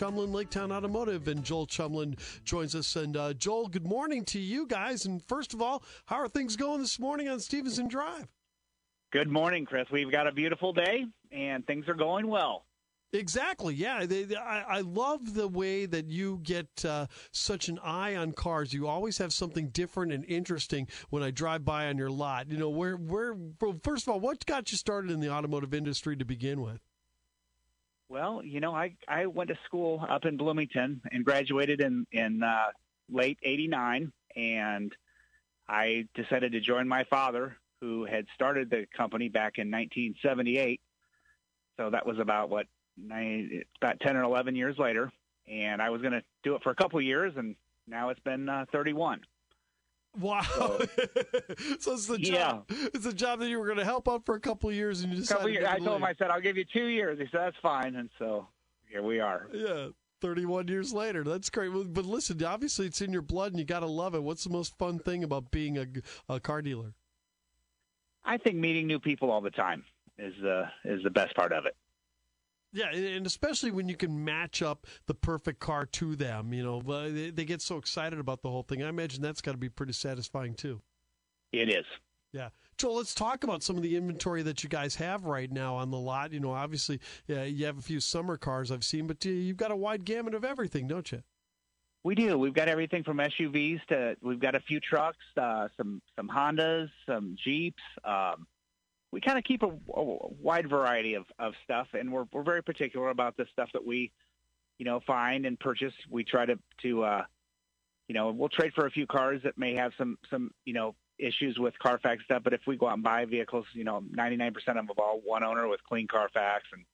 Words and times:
Tjelmeland 0.00 0.32
Laketown 0.32 0.72
Automotive, 0.72 1.28
and 1.28 1.44
Joel 1.44 1.66
Tjelmeland 1.66 2.18
joins 2.42 2.74
us. 2.74 2.96
And 2.96 3.18
uh, 3.18 3.34
Joel, 3.34 3.68
good 3.68 3.86
morning 3.86 4.24
to 4.26 4.38
you 4.40 4.66
guys. 4.66 5.04
And 5.04 5.22
first 5.28 5.52
of 5.52 5.60
all, 5.60 5.82
how 6.06 6.16
are 6.16 6.28
things 6.28 6.56
going 6.56 6.80
this 6.80 6.98
morning 6.98 7.28
on 7.28 7.38
Stevenson 7.38 7.86
Drive? 7.86 8.26
Good 9.12 9.28
morning, 9.28 9.66
Chris. 9.66 9.88
We've 9.92 10.10
got 10.10 10.26
a 10.26 10.32
beautiful 10.32 10.72
day, 10.72 11.04
and 11.30 11.66
things 11.66 11.86
are 11.86 11.94
going 11.94 12.28
well. 12.28 12.64
Exactly. 13.12 13.74
Yeah, 13.74 14.06
they, 14.06 14.22
they, 14.22 14.36
I, 14.36 14.78
I, 14.78 14.80
love 14.80 15.34
the 15.34 15.48
way 15.48 15.84
that 15.84 16.06
you 16.06 16.38
get 16.44 16.68
uh, 16.84 17.06
such 17.32 17.68
an 17.68 17.78
eye 17.82 18.14
on 18.14 18.32
cars. 18.32 18.72
You 18.72 18.86
always 18.86 19.18
have 19.18 19.34
something 19.34 19.68
different 19.68 20.12
and 20.12 20.24
interesting 20.24 20.86
when 21.10 21.22
I 21.22 21.30
drive 21.30 21.64
by 21.64 21.88
on 21.88 21.98
your 21.98 22.10
lot. 22.10 22.48
You 22.48 22.56
know, 22.56 22.70
where, 22.70 22.94
where. 22.94 23.34
well, 23.60 23.78
First 23.82 24.06
of 24.06 24.14
all, 24.14 24.20
what 24.20 24.46
got 24.46 24.70
you 24.70 24.78
started 24.78 25.10
in 25.10 25.20
the 25.20 25.30
automotive 25.30 25.74
industry 25.74 26.16
to 26.16 26.24
begin 26.24 26.62
with? 26.62 26.80
Well, 28.10 28.42
you 28.44 28.58
know, 28.58 28.74
I 28.74 28.96
I 29.06 29.26
went 29.26 29.50
to 29.50 29.58
school 29.66 30.04
up 30.06 30.24
in 30.24 30.36
Bloomington 30.36 31.00
and 31.12 31.24
graduated 31.24 31.80
in 31.80 32.06
in 32.10 32.42
uh, 32.42 32.72
late 33.08 33.38
'89, 33.40 34.12
and 34.34 34.92
I 35.68 36.08
decided 36.16 36.50
to 36.52 36.60
join 36.60 36.88
my 36.88 37.04
father, 37.04 37.56
who 37.80 38.04
had 38.04 38.26
started 38.34 38.68
the 38.68 38.86
company 38.96 39.28
back 39.28 39.58
in 39.58 39.70
1978. 39.70 40.80
So 41.76 41.90
that 41.90 42.04
was 42.04 42.18
about 42.18 42.50
what 42.50 42.66
nine, 42.96 43.62
about 43.80 44.00
10 44.00 44.16
or 44.16 44.24
11 44.24 44.56
years 44.56 44.76
later, 44.76 45.12
and 45.46 45.80
I 45.80 45.90
was 45.90 46.02
going 46.02 46.14
to 46.14 46.24
do 46.42 46.56
it 46.56 46.64
for 46.64 46.70
a 46.70 46.74
couple 46.74 46.98
of 46.98 47.04
years, 47.04 47.34
and 47.36 47.54
now 47.86 48.08
it's 48.08 48.20
been 48.20 48.48
uh, 48.48 48.64
31. 48.72 49.20
Wow! 50.18 50.42
So, 50.42 50.78
so, 51.78 51.92
it's 51.92 52.06
the 52.06 52.18
job. 52.18 52.64
Yeah. 52.68 52.88
It's 52.94 53.06
a 53.06 53.12
job 53.12 53.40
that 53.40 53.48
you 53.48 53.58
were 53.58 53.66
going 53.66 53.78
to 53.78 53.84
help 53.84 54.08
out 54.08 54.26
for 54.26 54.34
a 54.34 54.40
couple 54.40 54.68
of 54.68 54.74
years, 54.74 55.02
and 55.02 55.12
you 55.12 55.20
decided. 55.20 55.52
Years, 55.52 55.66
I 55.68 55.78
told 55.78 55.96
him, 55.96 56.04
I 56.04 56.14
said, 56.18 56.30
"I'll 56.30 56.40
give 56.40 56.56
you 56.56 56.64
two 56.64 56.86
years." 56.86 57.18
He 57.18 57.26
said, 57.26 57.40
"That's 57.40 57.56
fine," 57.62 57.94
and 57.94 58.10
so 58.18 58.48
here 58.88 59.02
we 59.02 59.20
are. 59.20 59.46
Yeah, 59.52 59.88
31 60.20 60.68
years 60.68 60.92
later. 60.92 61.22
That's 61.22 61.48
great. 61.48 61.70
But 61.72 62.04
listen, 62.04 62.42
obviously 62.42 62.86
it's 62.86 63.00
in 63.00 63.12
your 63.12 63.22
blood, 63.22 63.52
and 63.52 63.58
you 63.58 63.64
got 63.64 63.80
to 63.80 63.86
love 63.86 64.14
it. 64.14 64.22
What's 64.22 64.44
the 64.44 64.50
most 64.50 64.76
fun 64.78 64.98
thing 64.98 65.22
about 65.22 65.50
being 65.50 65.78
a, 65.78 65.86
a 66.28 66.40
car 66.40 66.60
dealer? 66.60 66.94
I 68.24 68.36
think 68.36 68.56
meeting 68.56 68.86
new 68.86 68.98
people 68.98 69.30
all 69.30 69.40
the 69.40 69.50
time 69.50 69.84
is 70.18 70.34
the 70.42 70.64
is 70.84 71.02
the 71.02 71.10
best 71.10 71.34
part 71.34 71.52
of 71.52 71.66
it. 71.66 71.76
Yeah, 72.72 72.90
and 72.90 73.26
especially 73.26 73.72
when 73.72 73.88
you 73.88 73.96
can 73.96 74.24
match 74.24 74.62
up 74.62 74.86
the 75.06 75.14
perfect 75.14 75.58
car 75.58 75.86
to 75.86 76.14
them, 76.14 76.52
you 76.52 76.62
know, 76.62 76.80
they 77.10 77.44
get 77.44 77.62
so 77.62 77.76
excited 77.78 78.18
about 78.20 78.42
the 78.42 78.50
whole 78.50 78.62
thing. 78.62 78.82
I 78.82 78.88
imagine 78.88 79.22
that's 79.22 79.40
got 79.40 79.52
to 79.52 79.58
be 79.58 79.68
pretty 79.68 79.92
satisfying 79.92 80.54
too. 80.54 80.80
It 81.52 81.68
is. 81.68 81.84
Yeah. 82.32 82.50
Joel, 82.78 82.96
let's 82.96 83.14
talk 83.14 83.42
about 83.44 83.62
some 83.62 83.76
of 83.76 83.82
the 83.82 83.96
inventory 83.96 84.42
that 84.42 84.62
you 84.62 84.68
guys 84.68 84.94
have 84.96 85.24
right 85.24 85.50
now 85.50 85.74
on 85.74 85.90
the 85.90 85.98
lot. 85.98 86.32
You 86.32 86.40
know, 86.40 86.52
obviously, 86.52 87.00
yeah, 87.26 87.42
you 87.42 87.66
have 87.66 87.78
a 87.78 87.82
few 87.82 87.98
summer 87.98 88.36
cars 88.36 88.70
I've 88.70 88.84
seen, 88.84 89.06
but 89.06 89.24
you've 89.24 89.56
got 89.56 89.72
a 89.72 89.76
wide 89.76 90.04
gamut 90.04 90.34
of 90.34 90.44
everything, 90.44 90.86
don't 90.86 91.10
you? 91.10 91.22
We 92.02 92.14
do. 92.14 92.38
We've 92.38 92.54
got 92.54 92.68
everything 92.68 93.04
from 93.04 93.18
SUVs 93.18 93.84
to 93.88 94.16
we've 94.22 94.40
got 94.40 94.54
a 94.54 94.60
few 94.60 94.80
trucks, 94.80 95.18
uh, 95.36 95.68
some 95.76 96.00
some 96.16 96.28
Hondas, 96.28 96.88
some 97.04 97.36
Jeeps, 97.44 97.82
um, 98.04 98.46
we 99.12 99.20
kind 99.20 99.38
of 99.38 99.44
keep 99.44 99.62
a, 99.62 99.66
a, 99.66 100.28
wide 100.40 100.68
variety 100.68 101.14
of, 101.14 101.24
of 101.38 101.54
stuff, 101.64 101.88
and 101.94 102.12
we're 102.12 102.26
we're 102.32 102.42
very 102.42 102.62
particular 102.62 103.10
about 103.10 103.36
the 103.36 103.46
stuff 103.52 103.68
that 103.72 103.84
we, 103.84 104.12
you 104.78 104.84
know, 104.84 105.00
find 105.06 105.46
and 105.46 105.58
purchase. 105.58 105.94
We 106.08 106.24
try 106.24 106.46
to 106.46 106.58
to, 106.82 107.04
uh, 107.04 107.24
you 108.08 108.14
know, 108.14 108.30
we'll 108.30 108.48
trade 108.48 108.72
for 108.74 108.86
a 108.86 108.90
few 108.90 109.06
cars 109.06 109.40
that 109.44 109.58
may 109.58 109.74
have 109.74 109.92
some 109.98 110.18
some 110.30 110.52
you 110.64 110.74
know 110.74 110.94
issues 111.18 111.58
with 111.58 111.74
Carfax 111.78 112.24
stuff, 112.24 112.42
but 112.42 112.52
if 112.52 112.62
we 112.66 112.76
go 112.76 112.88
out 112.88 112.94
and 112.94 113.02
buy 113.02 113.24
vehicles, 113.26 113.66
you 113.74 113.84
know, 113.84 114.02
99% 114.16 114.56
of 114.56 114.74
them 114.74 114.88
are 114.98 115.04
all 115.04 115.20
one 115.22 115.44
owner 115.44 115.68
with 115.68 115.82
clean 115.84 116.08
Carfax 116.08 116.64
and 116.72 116.84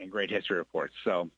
and 0.00 0.10
great 0.10 0.30
history 0.30 0.56
reports. 0.56 0.94
So 1.04 1.30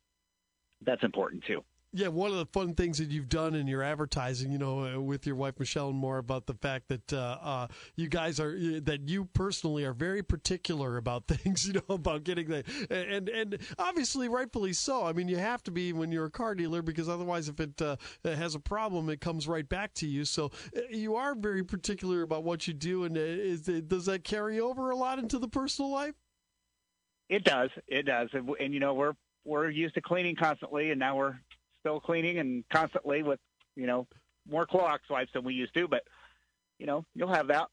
that's 0.80 1.02
important 1.02 1.44
too. 1.44 1.62
Yeah, 1.96 2.08
one 2.08 2.32
of 2.32 2.38
the 2.38 2.46
fun 2.46 2.74
things 2.74 2.98
that 2.98 3.10
you've 3.10 3.28
done 3.28 3.54
in 3.54 3.68
your 3.68 3.80
advertising, 3.80 4.50
you 4.50 4.58
know, 4.58 4.96
uh, 4.96 5.00
with 5.00 5.28
your 5.28 5.36
wife 5.36 5.60
Michelle, 5.60 5.90
and 5.90 5.96
more 5.96 6.18
about 6.18 6.46
the 6.46 6.54
fact 6.54 6.88
that 6.88 7.12
uh, 7.12 7.38
uh, 7.40 7.66
you 7.94 8.08
guys 8.08 8.40
are 8.40 8.58
that 8.80 9.08
you 9.08 9.26
personally 9.26 9.84
are 9.84 9.92
very 9.92 10.20
particular 10.20 10.96
about 10.96 11.26
things, 11.28 11.68
you 11.68 11.74
know, 11.74 11.94
about 11.94 12.24
getting 12.24 12.48
the 12.48 12.64
and 12.90 13.28
and 13.28 13.58
obviously 13.78 14.26
rightfully 14.26 14.72
so. 14.72 15.06
I 15.06 15.12
mean, 15.12 15.28
you 15.28 15.36
have 15.36 15.62
to 15.62 15.70
be 15.70 15.92
when 15.92 16.10
you're 16.10 16.24
a 16.24 16.30
car 16.32 16.56
dealer 16.56 16.82
because 16.82 17.08
otherwise, 17.08 17.48
if 17.48 17.60
it 17.60 17.80
uh, 17.80 17.94
has 18.24 18.56
a 18.56 18.60
problem, 18.60 19.08
it 19.08 19.20
comes 19.20 19.46
right 19.46 19.68
back 19.68 19.94
to 19.94 20.08
you. 20.08 20.24
So 20.24 20.50
uh, 20.76 20.80
you 20.90 21.14
are 21.14 21.36
very 21.36 21.62
particular 21.62 22.22
about 22.22 22.42
what 22.42 22.66
you 22.66 22.74
do, 22.74 23.04
and 23.04 23.16
uh, 23.16 23.20
is, 23.20 23.60
does 23.62 24.06
that 24.06 24.24
carry 24.24 24.58
over 24.58 24.90
a 24.90 24.96
lot 24.96 25.20
into 25.20 25.38
the 25.38 25.48
personal 25.48 25.92
life? 25.92 26.16
It 27.28 27.44
does. 27.44 27.70
It 27.86 28.02
does, 28.02 28.30
and, 28.32 28.50
and 28.58 28.74
you 28.74 28.80
know, 28.80 28.94
we're 28.94 29.14
we're 29.44 29.70
used 29.70 29.94
to 29.94 30.00
cleaning 30.00 30.34
constantly, 30.34 30.90
and 30.90 30.98
now 30.98 31.16
we're 31.16 31.36
still 31.84 32.00
cleaning 32.00 32.38
and 32.38 32.64
constantly 32.72 33.22
with, 33.22 33.40
you 33.76 33.86
know, 33.86 34.06
more 34.48 34.66
Clorox 34.66 35.00
wipes 35.10 35.30
than 35.34 35.44
we 35.44 35.52
used 35.52 35.74
to. 35.74 35.86
But, 35.86 36.02
you 36.78 36.86
know, 36.86 37.04
you'll 37.14 37.28
have 37.32 37.48
that. 37.48 37.66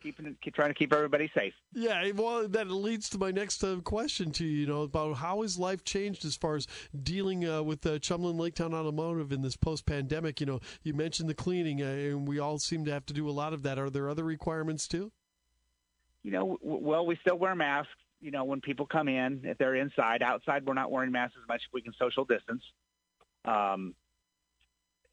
Keeping, 0.00 0.36
keep 0.42 0.54
trying 0.56 0.70
to 0.70 0.74
keep 0.74 0.92
everybody 0.92 1.30
safe. 1.32 1.52
Yeah, 1.74 2.10
well, 2.16 2.48
that 2.48 2.68
leads 2.68 3.08
to 3.10 3.18
my 3.18 3.30
next 3.30 3.62
uh, 3.62 3.76
question 3.84 4.32
to 4.32 4.44
you. 4.44 4.62
You 4.62 4.66
know 4.66 4.82
about 4.82 5.14
how 5.14 5.42
has 5.42 5.60
life 5.60 5.84
changed 5.84 6.24
as 6.24 6.34
far 6.34 6.56
as 6.56 6.66
dealing 7.04 7.48
uh, 7.48 7.62
with 7.62 7.86
uh, 7.86 8.00
Tjelmeland 8.00 8.34
Laketown 8.34 8.74
Automotive 8.74 9.30
in 9.30 9.42
this 9.42 9.56
post-pandemic. 9.56 10.40
You 10.40 10.46
know, 10.46 10.60
you 10.82 10.92
mentioned 10.92 11.28
the 11.28 11.34
cleaning, 11.34 11.82
uh, 11.82 11.86
and 11.86 12.26
we 12.26 12.40
all 12.40 12.58
seem 12.58 12.84
to 12.86 12.90
have 12.90 13.06
to 13.06 13.14
do 13.14 13.28
a 13.28 13.30
lot 13.30 13.52
of 13.52 13.62
that. 13.62 13.78
Are 13.78 13.90
there 13.90 14.08
other 14.08 14.24
requirements 14.24 14.88
too? 14.88 15.12
You 16.24 16.32
know, 16.32 16.58
w- 16.60 16.84
well, 16.84 17.06
we 17.06 17.16
still 17.20 17.38
wear 17.38 17.54
masks. 17.54 17.92
You 18.20 18.32
know, 18.32 18.42
when 18.42 18.60
people 18.60 18.86
come 18.86 19.06
in, 19.06 19.42
if 19.44 19.56
they're 19.58 19.76
inside, 19.76 20.20
outside, 20.20 20.66
we're 20.66 20.74
not 20.74 20.90
wearing 20.90 21.12
masks 21.12 21.36
as 21.40 21.46
much. 21.46 21.62
We 21.72 21.80
can 21.80 21.92
social 21.96 22.24
distance. 22.24 22.64
Um, 23.44 23.94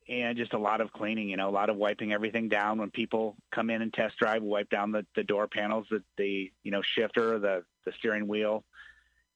and 0.07 0.37
just 0.37 0.53
a 0.53 0.59
lot 0.59 0.81
of 0.81 0.91
cleaning, 0.91 1.29
you 1.29 1.37
know, 1.37 1.49
a 1.49 1.51
lot 1.51 1.69
of 1.69 1.77
wiping 1.77 2.11
everything 2.11 2.49
down 2.49 2.79
when 2.79 2.89
people 2.89 3.35
come 3.51 3.69
in 3.69 3.81
and 3.83 3.93
test 3.93 4.17
drive, 4.17 4.41
wipe 4.41 4.69
down 4.69 4.91
the, 4.91 5.05
the 5.15 5.23
door 5.23 5.47
panels, 5.47 5.85
the, 5.91 6.01
the, 6.17 6.51
you 6.63 6.71
know, 6.71 6.81
shifter, 6.81 7.37
the, 7.37 7.63
the 7.85 7.91
steering 7.99 8.27
wheel, 8.27 8.63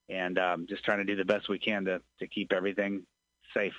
and 0.10 0.40
um, 0.40 0.66
just 0.68 0.84
trying 0.84 0.98
to 0.98 1.04
do 1.04 1.16
the 1.16 1.26
best 1.26 1.48
we 1.48 1.60
can 1.60 1.86
to, 1.86 2.02
to 2.20 2.28
keep 2.28 2.52
everything 2.52 3.04
safe. 3.56 3.74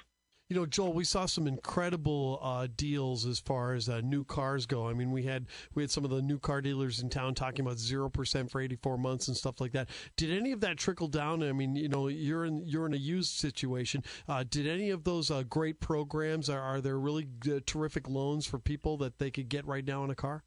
You 0.54 0.60
know, 0.60 0.66
Joel, 0.66 0.92
we 0.92 1.03
saw 1.03 1.26
some 1.26 1.48
incredible 1.48 2.38
uh, 2.41 2.69
deals 2.76 3.26
as 3.26 3.41
far 3.41 3.75
as 3.75 3.88
uh, 3.88 4.03
new 4.03 4.22
cars 4.22 4.66
go. 4.66 4.88
I 4.88 4.92
mean, 4.92 5.10
we 5.10 5.25
had 5.25 5.47
we 5.75 5.82
had 5.82 5.91
some 5.91 6.04
of 6.04 6.12
the 6.12 6.22
new 6.22 6.38
car 6.38 6.60
dealers 6.60 7.00
in 7.00 7.10
town 7.10 7.34
talking 7.34 7.66
about 7.66 7.76
zero 7.76 8.09
percent 8.09 8.53
for 8.53 8.60
eighty 8.60 8.76
four 8.76 8.97
months 8.97 9.26
and 9.26 9.37
stuff 9.37 9.60
like 9.60 9.72
that. 9.72 9.88
Did 10.16 10.31
any 10.31 10.53
of 10.53 10.60
that 10.60 10.76
trickle 10.76 11.09
down? 11.09 11.43
I 11.43 11.50
mean, 11.50 11.75
you 11.75 11.88
know, 11.88 12.06
you're 12.06 12.44
in 12.44 12.62
you're 12.64 12.87
in 12.87 12.94
a 12.94 12.98
used 12.98 13.32
situation. 13.32 14.04
Uh, 14.28 14.44
did 14.48 14.69
any 14.69 14.91
of 14.91 15.03
those 15.03 15.28
uh, 15.28 15.43
great 15.43 15.81
programs? 15.81 16.48
Are, 16.48 16.60
are 16.60 16.81
there 16.81 17.00
really 17.00 17.26
terrific 17.66 18.09
loans 18.09 18.47
for 18.47 18.60
people 18.60 18.97
that 18.98 19.19
they 19.19 19.32
could 19.32 19.48
get 19.48 19.66
right 19.66 19.84
now 19.84 20.04
in 20.04 20.10
a 20.10 20.14
car? 20.14 20.44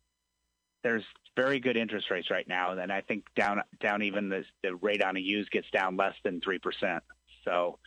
There's 0.84 1.04
very 1.36 1.60
good 1.60 1.76
interest 1.76 2.10
rates 2.10 2.32
right 2.32 2.48
now, 2.48 2.72
and 2.72 2.94
I 2.94 3.02
think 3.02 3.26
down 3.36 3.62
down 3.82 4.04
even 4.04 4.30
the, 4.30 4.46
the 4.64 4.74
rate 4.78 5.04
on 5.04 5.18
a 5.18 5.20
used 5.20 5.52
gets 5.52 5.70
down 5.72 5.98
less 5.98 6.16
than 6.24 6.40
three 6.40 6.60
percent. 6.60 7.04
So 7.44 7.80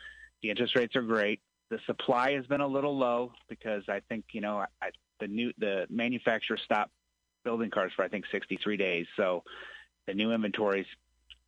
the 0.43 0.51
interest 0.51 0.77
rates 0.77 0.97
are 0.97 1.03
great 1.03 1.41
the 1.71 1.79
supply 1.87 2.33
has 2.33 2.47
been 2.47 2.61
a 2.61 2.67
little 2.67 2.99
low 2.99 3.33
because 3.49 3.85
I 3.89 4.01
think 4.09 4.25
you 4.33 4.41
know 4.41 4.65
I, 4.83 4.91
the 5.21 5.29
new 5.29 5.53
the 5.57 5.87
manufacturer 5.89 6.59
stopped 6.63 6.91
building 7.45 7.71
cars 7.71 7.93
for 7.95 8.05
I 8.05 8.09
think 8.09 8.27
63 8.31 8.77
days, 8.77 9.07
so 9.17 9.45
the 10.07 10.15
new 10.15 10.33
inventory's 10.33 10.87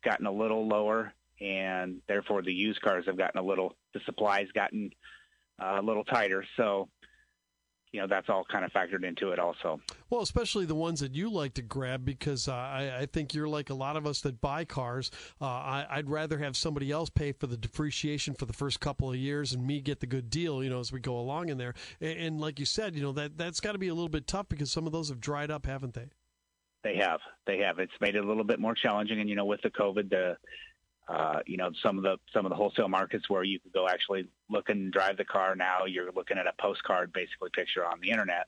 gotten 0.03 0.25
a 0.25 0.31
little 0.31 0.67
lower, 0.67 1.13
and 1.39 2.01
therefore 2.07 2.41
the 2.41 2.53
used 2.53 2.81
cars 2.81 3.05
have 3.05 3.17
gotten 3.17 3.39
a 3.39 3.43
little 3.43 3.75
the 3.93 3.99
supply's 4.05 4.49
gotten 4.53 4.91
uh, 5.61 5.77
a 5.79 5.81
little 5.81 6.03
tighter. 6.03 6.45
So 6.57 6.89
you 7.93 8.01
know 8.01 8.07
that's 8.07 8.27
all 8.27 8.43
kind 8.51 8.65
of 8.65 8.71
factored 8.73 9.05
into 9.07 9.29
it 9.29 9.39
also. 9.39 9.79
Well, 10.09 10.21
especially 10.21 10.65
the 10.65 10.75
ones 10.75 10.99
that 10.99 11.13
you 11.13 11.29
like 11.29 11.53
to 11.53 11.61
grab 11.61 12.03
because 12.03 12.47
uh, 12.47 12.53
I, 12.53 12.97
I, 13.01 13.05
think 13.05 13.33
you're 13.33 13.47
like 13.47 13.69
a 13.69 13.75
lot 13.75 13.95
of 13.95 14.07
us 14.07 14.21
that 14.21 14.41
buy 14.41 14.65
cars. 14.65 15.11
Uh, 15.39 15.45
I, 15.45 15.97
would 15.97 16.09
rather 16.09 16.39
have 16.39 16.57
somebody 16.57 16.91
else 16.91 17.09
pay 17.09 17.31
for 17.31 17.45
the 17.45 17.55
depreciation 17.55 18.33
for 18.33 18.45
the 18.45 18.53
first 18.53 18.79
couple 18.79 19.09
of 19.09 19.15
years 19.15 19.53
and 19.53 19.65
me 19.65 19.79
get 19.79 19.99
the 19.99 20.07
good 20.07 20.31
deal, 20.31 20.63
you 20.63 20.71
know, 20.71 20.79
as 20.79 20.91
we 20.91 20.99
go 20.99 21.17
along 21.17 21.49
in 21.49 21.59
there. 21.59 21.75
And, 22.01 22.19
and 22.19 22.41
like 22.41 22.59
you 22.59 22.65
said, 22.65 22.95
you 22.95 23.03
know 23.03 23.11
that 23.13 23.37
that's 23.37 23.59
got 23.59 23.73
to 23.73 23.77
be 23.77 23.89
a 23.89 23.93
little 23.93 24.09
bit 24.09 24.25
tough 24.25 24.49
because 24.49 24.71
some 24.71 24.87
of 24.87 24.91
those 24.91 25.09
have 25.09 25.21
dried 25.21 25.51
up, 25.51 25.67
haven't 25.67 25.93
they? 25.93 26.09
They 26.83 26.97
have. 26.97 27.19
They 27.45 27.59
have. 27.59 27.77
It's 27.77 27.93
made 28.01 28.15
it 28.15 28.25
a 28.25 28.27
little 28.27 28.43
bit 28.43 28.59
more 28.59 28.73
challenging, 28.73 29.21
and 29.21 29.29
you 29.29 29.35
know, 29.35 29.45
with 29.45 29.61
the 29.61 29.69
COVID, 29.69 30.09
the 30.09 30.35
uh, 31.07 31.39
you 31.45 31.57
know, 31.57 31.71
some 31.81 31.97
of 31.97 32.03
the 32.03 32.17
some 32.33 32.45
of 32.45 32.49
the 32.49 32.55
wholesale 32.55 32.87
markets 32.87 33.29
where 33.29 33.43
you 33.43 33.59
could 33.59 33.73
go 33.73 33.87
actually 33.87 34.27
look 34.49 34.69
and 34.69 34.91
drive 34.91 35.17
the 35.17 35.25
car. 35.25 35.55
Now 35.55 35.85
you're 35.85 36.11
looking 36.11 36.37
at 36.37 36.47
a 36.47 36.53
postcard, 36.59 37.11
basically 37.11 37.49
picture 37.51 37.85
on 37.85 37.99
the 38.01 38.09
internet, 38.09 38.47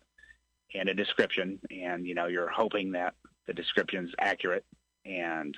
and 0.74 0.88
a 0.88 0.94
description, 0.94 1.60
and 1.70 2.06
you 2.06 2.16
know, 2.16 2.28
you're 2.28 2.50
hoping 2.50 2.94
that 2.94 3.16
the 3.46 3.54
description's 3.54 4.12
accurate, 4.20 4.66
and 5.06 5.58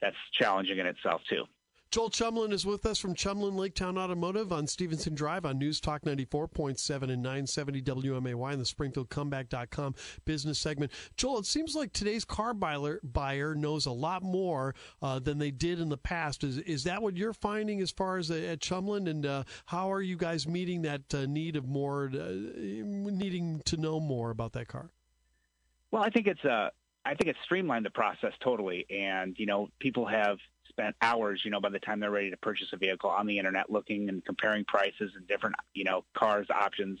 that's 0.00 0.16
challenging 0.32 0.78
in 0.78 0.86
itself 0.86 1.22
too. 1.28 1.44
Joel 1.92 2.08
Tjelmeland 2.08 2.54
is 2.54 2.64
with 2.64 2.86
us 2.86 2.98
from 2.98 3.14
Tjelmeland 3.14 3.52
Laketown 3.52 3.98
Automotive 3.98 4.50
on 4.50 4.66
Stevenson 4.66 5.14
Drive 5.14 5.44
on 5.44 5.58
News 5.58 5.78
Talk 5.78 6.00
94.7 6.00 7.02
and 7.02 7.22
970 7.22 7.82
WMAY 7.82 8.54
in 8.54 8.58
the 8.58 8.64
Springfield 8.64 9.10
SpringfieldComeback.com 9.10 9.94
business 10.24 10.58
segment. 10.58 10.90
Joel, 11.18 11.40
it 11.40 11.44
seems 11.44 11.74
like 11.74 11.92
today's 11.92 12.24
car 12.24 12.54
buyer, 12.54 12.98
buyer 13.02 13.54
knows 13.54 13.84
a 13.84 13.92
lot 13.92 14.22
more 14.22 14.74
uh, 15.02 15.18
than 15.18 15.36
they 15.36 15.50
did 15.50 15.80
in 15.80 15.90
the 15.90 15.98
past. 15.98 16.44
Is 16.44 16.56
is 16.60 16.84
that 16.84 17.02
what 17.02 17.14
you're 17.14 17.34
finding 17.34 17.82
as 17.82 17.90
far 17.90 18.16
as 18.16 18.30
uh, 18.30 18.36
at 18.36 18.60
Tjelmeland? 18.60 19.06
And 19.06 19.26
uh, 19.26 19.44
how 19.66 19.92
are 19.92 20.00
you 20.00 20.16
guys 20.16 20.48
meeting 20.48 20.80
that 20.82 21.12
uh, 21.12 21.26
need 21.26 21.56
of 21.56 21.68
more, 21.68 22.10
uh, 22.14 22.32
needing 22.56 23.60
to 23.66 23.76
know 23.76 24.00
more 24.00 24.30
about 24.30 24.54
that 24.54 24.66
car? 24.66 24.88
Well, 25.90 26.02
I 26.02 26.08
think 26.08 26.26
it's 26.26 26.42
uh, 26.42 26.70
I 27.04 27.14
think 27.14 27.28
it's 27.28 27.38
streamlined 27.44 27.84
the 27.84 27.90
process 27.90 28.32
totally, 28.40 28.86
and 28.88 29.34
you 29.38 29.46
know, 29.46 29.68
people 29.80 30.06
have 30.06 30.38
spent 30.68 30.94
hours, 31.02 31.40
you 31.44 31.50
know, 31.50 31.60
by 31.60 31.68
the 31.68 31.80
time 31.80 32.00
they're 32.00 32.10
ready 32.10 32.30
to 32.30 32.36
purchase 32.36 32.68
a 32.72 32.76
vehicle 32.76 33.10
on 33.10 33.26
the 33.26 33.38
internet, 33.38 33.70
looking 33.70 34.08
and 34.08 34.24
comparing 34.24 34.64
prices 34.64 35.12
and 35.16 35.26
different, 35.26 35.56
you 35.74 35.84
know, 35.84 36.04
cars 36.14 36.46
options, 36.50 37.00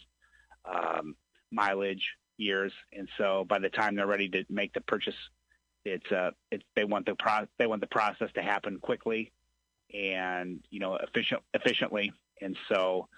um, 0.64 1.14
mileage, 1.50 2.02
years, 2.36 2.72
and 2.92 3.08
so 3.16 3.44
by 3.48 3.58
the 3.58 3.68
time 3.68 3.94
they're 3.94 4.06
ready 4.06 4.28
to 4.28 4.44
make 4.50 4.72
the 4.72 4.80
purchase, 4.80 5.14
it's 5.84 6.10
uh, 6.10 6.30
it's 6.50 6.64
they 6.74 6.84
want 6.84 7.06
the 7.06 7.14
pro- 7.14 7.46
they 7.58 7.66
want 7.66 7.80
the 7.80 7.86
process 7.86 8.30
to 8.34 8.42
happen 8.42 8.78
quickly, 8.80 9.30
and 9.94 10.60
you 10.70 10.80
know, 10.80 10.96
efficient 10.96 11.42
efficiently, 11.54 12.12
and 12.40 12.56
so 12.68 13.08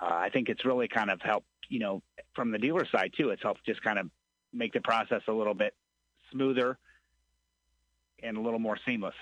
uh, 0.00 0.06
I 0.06 0.30
think 0.30 0.48
it's 0.48 0.64
really 0.64 0.88
kind 0.88 1.10
of 1.10 1.20
helped, 1.20 1.46
you 1.68 1.80
know, 1.80 2.02
from 2.34 2.50
the 2.50 2.58
dealer 2.58 2.86
side 2.86 3.12
too. 3.16 3.30
It's 3.30 3.42
helped 3.42 3.64
just 3.66 3.82
kind 3.82 3.98
of 3.98 4.10
make 4.52 4.72
the 4.72 4.80
process 4.80 5.22
a 5.28 5.32
little 5.32 5.54
bit 5.54 5.74
smoother 6.32 6.78
and 8.22 8.36
a 8.36 8.40
little 8.40 8.58
more 8.58 8.78
seamless. 8.86 9.14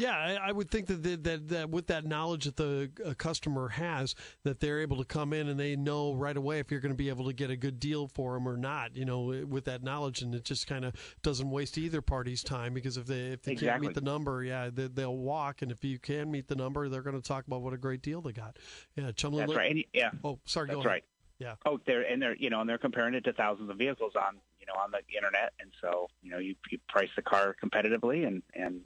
Yeah, 0.00 0.38
I, 0.42 0.50
would 0.50 0.70
think 0.70 0.86
that, 0.86 1.02
that 1.24 1.48
that 1.48 1.68
with 1.68 1.88
that 1.88 2.06
knowledge 2.06 2.46
that 2.46 2.56
the 2.56 2.90
uh, 3.04 3.12
customer 3.12 3.68
has, 3.68 4.14
that 4.44 4.58
they're 4.58 4.80
able 4.80 4.96
to 4.96 5.04
come 5.04 5.34
in 5.34 5.46
and 5.46 5.60
they 5.60 5.76
know 5.76 6.14
right 6.14 6.36
away 6.38 6.58
if 6.58 6.70
you're 6.70 6.80
going 6.80 6.92
to 6.92 6.96
be 6.96 7.10
able 7.10 7.26
to 7.26 7.34
get 7.34 7.50
a 7.50 7.56
good 7.56 7.78
deal 7.78 8.08
for 8.08 8.32
them 8.32 8.48
or 8.48 8.56
not. 8.56 8.96
You 8.96 9.04
know, 9.04 9.44
with 9.46 9.66
that 9.66 9.82
knowledge, 9.82 10.22
and 10.22 10.34
it 10.34 10.44
just 10.44 10.66
kind 10.66 10.86
of 10.86 10.94
doesn't 11.22 11.50
waste 11.50 11.76
either 11.76 12.00
party's 12.00 12.42
time 12.42 12.72
because 12.72 12.96
if 12.96 13.04
they 13.04 13.26
if 13.26 13.42
they 13.42 13.52
exactly. 13.52 13.68
can't 13.68 13.82
meet 13.82 13.94
the 13.94 14.00
number, 14.00 14.42
yeah, 14.42 14.70
they, 14.72 15.04
will 15.04 15.18
walk, 15.18 15.60
and 15.60 15.70
if 15.70 15.84
you 15.84 15.98
can 15.98 16.30
meet 16.30 16.48
the 16.48 16.56
number, 16.56 16.88
they're 16.88 17.02
going 17.02 17.20
to 17.20 17.28
talk 17.28 17.46
about 17.46 17.60
what 17.60 17.74
a 17.74 17.78
great 17.78 18.00
deal 18.00 18.22
they 18.22 18.32
got. 18.32 18.56
Yeah, 18.96 19.12
Chumley. 19.12 19.40
That's 19.40 19.54
right. 19.54 19.70
And, 19.70 19.84
yeah. 19.92 20.12
Oh, 20.24 20.38
sorry. 20.46 20.68
That's 20.68 20.86
right. 20.86 21.04
Yeah. 21.40 21.54
Oh, 21.64 21.80
they're 21.86 22.02
and 22.02 22.20
they're 22.20 22.36
you 22.36 22.50
know 22.50 22.60
and 22.60 22.68
they're 22.68 22.78
comparing 22.78 23.14
it 23.14 23.24
to 23.24 23.32
thousands 23.32 23.70
of 23.70 23.78
vehicles 23.78 24.12
on 24.14 24.36
you 24.60 24.66
know 24.66 24.74
on 24.74 24.90
the 24.90 24.98
internet, 25.16 25.52
and 25.58 25.72
so 25.80 26.08
you 26.22 26.30
know 26.30 26.38
you, 26.38 26.54
you 26.70 26.78
price 26.88 27.08
the 27.16 27.22
car 27.22 27.56
competitively, 27.64 28.26
and 28.26 28.42
and 28.54 28.82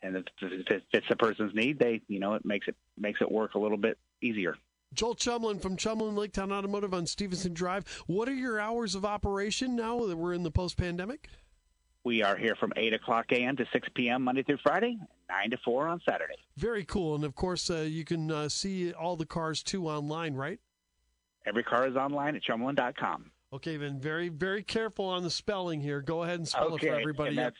and 0.00 0.16
if 0.16 0.24
it 0.70 0.82
fits 0.92 1.06
the 1.08 1.16
person's 1.16 1.52
need, 1.52 1.80
they 1.80 2.00
you 2.06 2.20
know 2.20 2.34
it 2.34 2.44
makes 2.44 2.68
it 2.68 2.76
makes 2.96 3.20
it 3.20 3.30
work 3.30 3.54
a 3.54 3.58
little 3.58 3.76
bit 3.76 3.98
easier. 4.22 4.56
Joel 4.94 5.16
Tjelmeland 5.16 5.60
from 5.60 5.76
Tjelmeland 5.76 6.14
Laketown 6.14 6.52
Automotive 6.52 6.94
on 6.94 7.06
Stevenson 7.06 7.52
Drive. 7.52 7.84
What 8.06 8.28
are 8.28 8.34
your 8.34 8.60
hours 8.60 8.94
of 8.94 9.04
operation 9.04 9.74
now 9.74 10.06
that 10.06 10.16
we're 10.16 10.34
in 10.34 10.44
the 10.44 10.52
post 10.52 10.76
pandemic? 10.76 11.28
We 12.04 12.22
are 12.22 12.36
here 12.36 12.54
from 12.54 12.72
8 12.76 12.92
o'clock 12.92 13.32
a.m. 13.32 13.56
to 13.56 13.66
6 13.72 13.88
p.m. 13.94 14.22
Monday 14.22 14.44
through 14.44 14.58
Friday, 14.62 14.98
9 15.28 15.50
to 15.50 15.56
4 15.64 15.88
on 15.88 16.00
Saturday. 16.08 16.36
Very 16.56 16.84
cool. 16.84 17.16
And 17.16 17.24
of 17.24 17.34
course, 17.34 17.70
uh, 17.70 17.78
you 17.78 18.04
can 18.04 18.30
uh, 18.30 18.48
see 18.48 18.92
all 18.92 19.16
the 19.16 19.26
cars 19.26 19.62
too 19.62 19.88
online, 19.88 20.34
right? 20.34 20.60
Every 21.46 21.62
car 21.62 21.86
is 21.86 21.96
online 21.96 22.36
at 22.36 22.42
tjelmeland.com. 22.42 23.30
Okay, 23.52 23.76
then 23.76 24.00
very, 24.00 24.28
very 24.30 24.62
careful 24.62 25.04
on 25.04 25.22
the 25.22 25.30
spelling 25.30 25.80
here. 25.80 26.00
Go 26.00 26.22
ahead 26.24 26.38
and 26.38 26.48
spell 26.48 26.72
okay, 26.74 26.88
it 26.88 26.90
for 26.90 27.00
everybody. 27.00 27.28
And 27.30 27.38
that's 27.38 27.56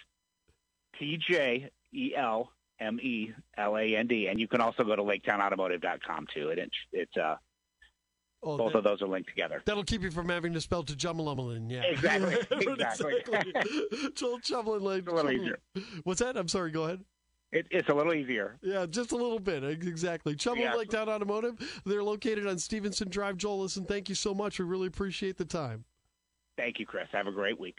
T 0.98 1.18
J 1.28 1.70
E 1.94 2.14
L 2.16 2.50
M 2.80 2.98
E 3.00 3.32
L 3.56 3.76
A 3.76 3.96
N 3.96 4.06
D, 4.06 4.26
and 4.26 4.40
you 4.40 4.48
can 4.48 4.60
also 4.60 4.82
go 4.82 4.96
to 4.96 5.02
LaketownAutomotive.com 5.02 6.26
too. 6.34 6.48
It, 6.48 6.70
it's 6.92 7.16
uh, 7.16 7.36
oh, 8.42 8.58
both 8.58 8.72
that, 8.72 8.78
of 8.78 8.84
those 8.84 9.02
are 9.02 9.08
linked 9.08 9.28
together. 9.28 9.62
That'll 9.64 9.84
keep 9.84 10.02
you 10.02 10.10
from 10.10 10.28
having 10.28 10.52
to 10.54 10.60
spell 10.60 10.82
to 10.82 10.94
Jummalumlin. 10.94 11.70
Yeah, 11.70 11.82
exactly, 11.82 12.34
exactly. 12.50 13.14
exactly. 13.18 14.10
Joel 14.16 14.40
Tjelmeland, 14.40 14.82
like, 14.82 15.08
a 15.08 15.14
little 15.14 15.30
easier. 15.30 15.60
What's 16.02 16.20
that? 16.20 16.36
I'm 16.36 16.48
sorry. 16.48 16.72
Go 16.72 16.84
ahead. 16.84 17.04
It, 17.54 17.66
it's 17.70 17.88
a 17.88 17.94
little 17.94 18.12
easier. 18.12 18.58
Yeah, 18.62 18.84
just 18.84 19.12
a 19.12 19.16
little 19.16 19.38
bit. 19.38 19.64
Exactly. 19.64 20.34
Tjelmeland 20.34 20.58
yeah. 20.58 20.74
Laketown 20.74 21.08
Automotive. 21.08 21.82
They're 21.86 22.02
located 22.02 22.46
on 22.46 22.58
Stevenson 22.58 23.08
Drive. 23.08 23.36
Joel, 23.36 23.60
listen, 23.60 23.86
thank 23.86 24.08
you 24.08 24.16
so 24.16 24.34
much. 24.34 24.58
We 24.58 24.66
really 24.66 24.88
appreciate 24.88 25.38
the 25.38 25.44
time. 25.46 25.84
Thank 26.58 26.78
you, 26.78 26.86
Chris. 26.86 27.06
Have 27.12 27.28
a 27.28 27.32
great 27.32 27.58
week. 27.58 27.72